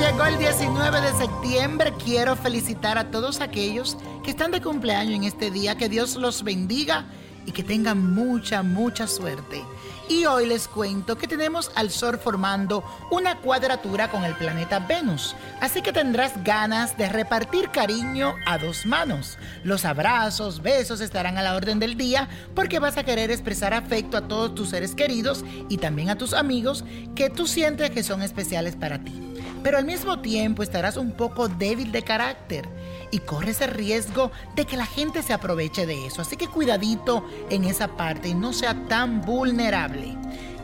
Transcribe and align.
el 0.00 0.38
19 0.38 1.00
de 1.00 1.12
septiembre 1.18 1.92
quiero 2.02 2.34
felicitar 2.34 2.96
a 2.96 3.10
todos 3.10 3.40
aquellos 3.40 3.96
que 4.24 4.30
están 4.30 4.50
de 4.50 4.62
cumpleaños 4.62 5.14
en 5.16 5.24
este 5.24 5.50
día. 5.50 5.76
Que 5.76 5.88
Dios 5.88 6.16
los 6.16 6.42
bendiga 6.42 7.06
y 7.44 7.52
que 7.52 7.62
tengan 7.62 8.14
mucha, 8.14 8.62
mucha 8.62 9.06
suerte. 9.06 9.62
Y 10.08 10.24
hoy 10.24 10.46
les 10.46 10.68
cuento 10.68 11.16
que 11.16 11.28
tenemos 11.28 11.70
al 11.74 11.90
Sol 11.90 12.18
formando 12.18 12.84
una 13.10 13.38
cuadratura 13.38 14.10
con 14.10 14.24
el 14.24 14.34
planeta 14.34 14.78
Venus, 14.78 15.34
así 15.60 15.82
que 15.82 15.92
tendrás 15.92 16.42
ganas 16.44 16.96
de 16.96 17.08
repartir 17.08 17.70
cariño 17.70 18.34
a 18.46 18.58
dos 18.58 18.86
manos. 18.86 19.38
Los 19.64 19.84
abrazos, 19.84 20.62
besos 20.62 21.00
estarán 21.00 21.38
a 21.38 21.42
la 21.42 21.54
orden 21.54 21.78
del 21.78 21.96
día 21.96 22.28
porque 22.54 22.78
vas 22.78 22.96
a 22.96 23.04
querer 23.04 23.30
expresar 23.30 23.74
afecto 23.74 24.16
a 24.16 24.28
todos 24.28 24.54
tus 24.54 24.70
seres 24.70 24.94
queridos 24.94 25.44
y 25.68 25.78
también 25.78 26.10
a 26.10 26.18
tus 26.18 26.32
amigos 26.32 26.84
que 27.14 27.30
tú 27.30 27.46
sientes 27.46 27.90
que 27.90 28.02
son 28.02 28.22
especiales 28.22 28.76
para 28.76 29.02
ti. 29.02 29.31
Pero 29.62 29.78
al 29.78 29.84
mismo 29.84 30.20
tiempo 30.20 30.62
estarás 30.62 30.96
un 30.96 31.12
poco 31.12 31.48
débil 31.48 31.92
de 31.92 32.02
carácter 32.02 32.68
y 33.10 33.20
corres 33.20 33.60
el 33.60 33.70
riesgo 33.70 34.32
de 34.56 34.64
que 34.64 34.76
la 34.76 34.86
gente 34.86 35.22
se 35.22 35.32
aproveche 35.32 35.86
de 35.86 36.06
eso. 36.06 36.22
Así 36.22 36.36
que 36.36 36.48
cuidadito 36.48 37.24
en 37.50 37.64
esa 37.64 37.88
parte 37.88 38.28
y 38.28 38.34
no 38.34 38.52
sea 38.52 38.74
tan 38.88 39.20
vulnerable. 39.20 40.16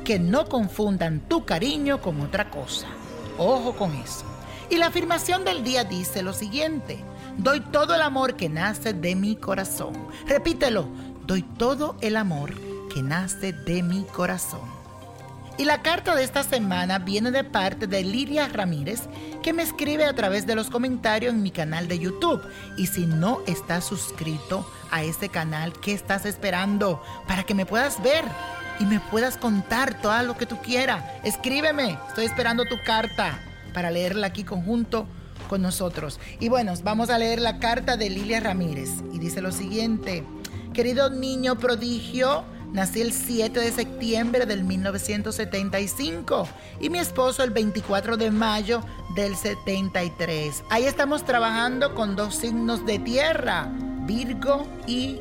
Que 0.05 0.19
no 0.19 0.47
confundan 0.48 1.20
tu 1.29 1.45
cariño 1.45 2.01
con 2.01 2.20
otra 2.20 2.51
cosa. 2.51 2.89
Ojo 3.37 3.77
con 3.77 3.95
eso. 3.95 4.25
Y 4.70 4.77
la 4.77 4.87
afirmación 4.87 5.45
del 5.45 5.62
día 5.62 5.84
dice 5.84 6.23
lo 6.23 6.33
siguiente. 6.33 6.98
Doy 7.37 7.61
todo 7.61 7.95
el 7.95 8.03
amor 8.03 8.34
que 8.34 8.48
nace 8.48 8.95
de 8.95 9.15
mi 9.15 9.37
corazón. 9.37 9.92
Repítelo. 10.27 10.89
Doy 11.27 11.42
todo 11.42 11.97
el 12.00 12.17
amor 12.17 12.55
que 12.92 13.03
nace 13.03 13.53
de 13.53 13.83
mi 13.83 14.03
corazón. 14.05 14.78
Y 15.59 15.64
la 15.64 15.83
carta 15.83 16.14
de 16.14 16.23
esta 16.23 16.45
semana 16.45 17.01
viene 17.01 17.33
de 17.33 17.42
parte 17.42 17.89
de 17.89 18.05
Lilia 18.05 18.47
Ramírez, 18.47 19.03
que 19.42 19.53
me 19.53 19.65
escribe 19.65 20.05
a 20.05 20.15
través 20.15 20.47
de 20.47 20.55
los 20.55 20.70
comentarios 20.70 21.34
en 21.34 21.42
mi 21.42 21.50
canal 21.50 21.89
de 21.89 21.98
YouTube. 21.98 22.41
Y 22.77 22.87
si 22.87 23.06
no 23.06 23.41
estás 23.45 23.84
suscrito 23.84 24.70
a 24.92 25.03
este 25.03 25.28
canal, 25.28 25.73
¿qué 25.73 25.92
estás 25.92 26.27
esperando? 26.27 27.03
Para 27.27 27.42
que 27.42 27.55
me 27.55 27.67
puedas 27.67 28.00
ver 28.05 28.25
y 28.78 28.84
me 28.84 29.00
puedas 29.00 29.37
contar 29.37 30.00
todo 30.00 30.23
lo 30.23 30.37
que 30.37 30.47
tú 30.47 30.59
quieras. 30.59 31.05
Escríbeme, 31.25 31.98
estoy 32.06 32.27
esperando 32.27 32.65
tu 32.65 32.77
carta 32.87 33.41
para 33.75 33.91
leerla 33.91 34.28
aquí 34.28 34.45
conjunto 34.45 35.09
con 35.48 35.61
nosotros. 35.61 36.20
Y 36.39 36.48
bueno, 36.50 36.72
vamos 36.84 37.11
a 37.11 37.19
leer 37.19 37.41
la 37.41 37.59
carta 37.59 37.97
de 37.97 38.11
Lilia 38.11 38.39
Ramírez. 38.39 38.91
Y 39.12 39.19
dice 39.19 39.41
lo 39.41 39.50
siguiente, 39.50 40.25
querido 40.72 41.11
niño 41.11 41.59
prodigio, 41.59 42.45
Nací 42.72 43.00
el 43.00 43.12
7 43.12 43.61
de 43.61 43.72
septiembre 43.72 44.44
del 44.44 44.62
1975 44.62 46.47
y 46.80 46.91
mi 46.91 46.98
esposo 46.98 47.42
el 47.42 47.50
24 47.50 48.19
de 48.19 48.30
mayo 48.30 48.83
del 49.14 49.36
73. 49.36 50.64
Ahí 50.69 50.84
estamos 50.84 51.25
trabajando 51.25 51.94
con 51.94 52.14
dos 52.14 52.34
signos 52.34 52.84
de 52.84 52.98
tierra, 52.98 53.69
Virgo 54.06 54.66
y 54.86 55.19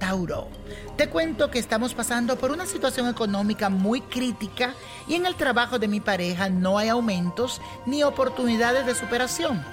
Tauro. 0.00 0.48
Te 0.96 1.08
cuento 1.08 1.52
que 1.52 1.60
estamos 1.60 1.94
pasando 1.94 2.36
por 2.36 2.50
una 2.50 2.66
situación 2.66 3.08
económica 3.08 3.68
muy 3.68 4.00
crítica 4.00 4.74
y 5.06 5.14
en 5.14 5.24
el 5.24 5.36
trabajo 5.36 5.78
de 5.78 5.86
mi 5.86 6.00
pareja 6.00 6.48
no 6.48 6.78
hay 6.78 6.88
aumentos 6.88 7.60
ni 7.86 8.02
oportunidades 8.02 8.86
de 8.86 8.96
superación. 8.96 9.64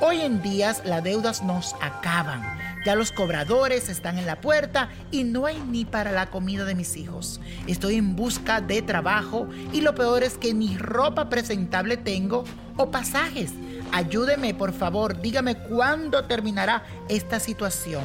Hoy 0.00 0.22
en 0.22 0.40
día 0.40 0.74
las 0.84 1.04
deudas 1.04 1.42
nos 1.42 1.74
acaban 1.82 2.69
ya 2.84 2.94
los 2.94 3.12
cobradores 3.12 3.88
están 3.88 4.18
en 4.18 4.26
la 4.26 4.40
puerta 4.40 4.88
y 5.10 5.24
no 5.24 5.46
hay 5.46 5.58
ni 5.58 5.84
para 5.84 6.12
la 6.12 6.30
comida 6.30 6.64
de 6.64 6.74
mis 6.74 6.96
hijos. 6.96 7.40
Estoy 7.66 7.96
en 7.96 8.16
busca 8.16 8.60
de 8.60 8.82
trabajo 8.82 9.48
y 9.72 9.80
lo 9.80 9.94
peor 9.94 10.22
es 10.22 10.38
que 10.38 10.54
ni 10.54 10.76
ropa 10.76 11.28
presentable 11.28 11.96
tengo 11.96 12.44
o 12.76 12.90
pasajes. 12.90 13.52
Ayúdeme, 13.92 14.54
por 14.54 14.72
favor, 14.72 15.20
dígame 15.20 15.56
cuándo 15.56 16.24
terminará 16.24 16.84
esta 17.08 17.40
situación. 17.40 18.04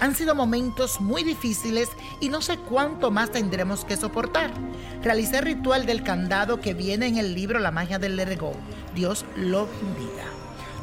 Han 0.00 0.14
sido 0.14 0.34
momentos 0.34 1.00
muy 1.00 1.24
difíciles 1.24 1.88
y 2.20 2.30
no 2.30 2.40
sé 2.40 2.56
cuánto 2.56 3.10
más 3.10 3.30
tendremos 3.30 3.84
que 3.84 3.96
soportar. 3.96 4.50
Realicé 5.02 5.38
el 5.38 5.44
ritual 5.44 5.84
del 5.84 6.02
candado 6.02 6.60
que 6.60 6.74
viene 6.74 7.06
en 7.06 7.18
el 7.18 7.34
libro 7.34 7.58
La 7.58 7.70
magia 7.70 7.98
del 7.98 8.16
Let 8.16 8.38
Dios 8.94 9.26
lo 9.36 9.66
bendiga. 9.66 10.35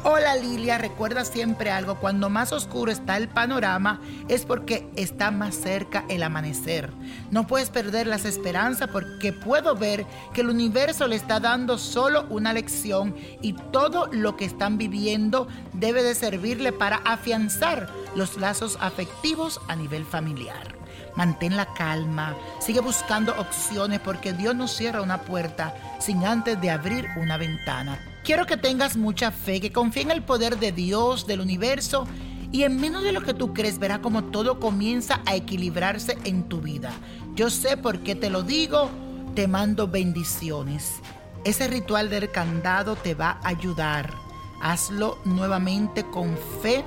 Hola 0.06 0.36
Lilia, 0.36 0.76
recuerda 0.76 1.24
siempre 1.24 1.70
algo, 1.70 1.98
cuando 1.98 2.28
más 2.28 2.52
oscuro 2.52 2.92
está 2.92 3.16
el 3.16 3.26
panorama 3.26 4.02
es 4.28 4.44
porque 4.44 4.86
está 4.96 5.30
más 5.30 5.54
cerca 5.54 6.04
el 6.10 6.22
amanecer. 6.22 6.92
No 7.30 7.46
puedes 7.46 7.70
perder 7.70 8.06
las 8.06 8.26
esperanzas 8.26 8.90
porque 8.90 9.32
puedo 9.32 9.74
ver 9.74 10.04
que 10.34 10.42
el 10.42 10.50
universo 10.50 11.08
le 11.08 11.16
está 11.16 11.40
dando 11.40 11.78
solo 11.78 12.26
una 12.28 12.52
lección 12.52 13.16
y 13.40 13.54
todo 13.54 14.10
lo 14.12 14.36
que 14.36 14.44
están 14.44 14.76
viviendo 14.76 15.48
debe 15.72 16.02
de 16.02 16.14
servirle 16.14 16.70
para 16.70 16.96
afianzar 16.96 17.88
los 18.14 18.36
lazos 18.36 18.76
afectivos 18.82 19.58
a 19.68 19.74
nivel 19.74 20.04
familiar. 20.04 20.76
Mantén 21.16 21.56
la 21.56 21.72
calma, 21.72 22.36
sigue 22.60 22.80
buscando 22.80 23.32
opciones 23.38 24.00
porque 24.00 24.34
Dios 24.34 24.54
no 24.54 24.68
cierra 24.68 25.00
una 25.00 25.22
puerta 25.22 25.74
sin 25.98 26.26
antes 26.26 26.60
de 26.60 26.70
abrir 26.70 27.08
una 27.16 27.38
ventana. 27.38 28.13
Quiero 28.24 28.46
que 28.46 28.56
tengas 28.56 28.96
mucha 28.96 29.30
fe, 29.30 29.60
que 29.60 29.70
confíe 29.70 30.00
en 30.00 30.10
el 30.10 30.22
poder 30.22 30.58
de 30.58 30.72
Dios, 30.72 31.26
del 31.26 31.42
universo, 31.42 32.06
y 32.50 32.62
en 32.62 32.80
menos 32.80 33.02
de 33.02 33.12
lo 33.12 33.20
que 33.20 33.34
tú 33.34 33.52
crees, 33.52 33.78
verá 33.78 34.00
como 34.00 34.24
todo 34.24 34.60
comienza 34.60 35.20
a 35.26 35.34
equilibrarse 35.34 36.16
en 36.24 36.44
tu 36.44 36.62
vida. 36.62 36.90
Yo 37.34 37.50
sé 37.50 37.76
por 37.76 37.98
qué 37.98 38.14
te 38.14 38.30
lo 38.30 38.42
digo, 38.42 38.88
te 39.34 39.46
mando 39.46 39.88
bendiciones. 39.88 41.02
Ese 41.44 41.68
ritual 41.68 42.08
del 42.08 42.30
candado 42.30 42.96
te 42.96 43.14
va 43.14 43.40
a 43.42 43.48
ayudar. 43.48 44.14
Hazlo 44.62 45.18
nuevamente 45.26 46.04
con 46.04 46.38
fe 46.62 46.82